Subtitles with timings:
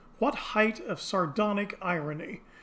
[0.17, 2.41] What height of sardonic irony!